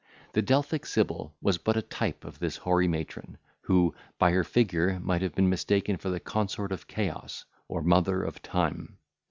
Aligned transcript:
The 0.33 0.41
Delphic 0.41 0.87
sibyl 0.87 1.35
was 1.43 1.59
but 1.59 1.77
a 1.77 1.83
type 1.83 2.25
of 2.25 2.39
this 2.39 2.57
hoary 2.57 2.87
matron, 2.87 3.37
who, 3.65 3.93
by 4.17 4.31
her 4.31 4.43
figure, 4.43 4.99
might 4.99 5.21
have 5.21 5.35
been 5.35 5.47
mistaken 5.47 5.97
for 5.97 6.09
the 6.09 6.19
consort 6.19 6.71
of 6.71 6.87
Chaos, 6.87 7.45
or 7.67 7.83
mother 7.83 8.23
of 8.23 8.41
Time. 8.41 8.97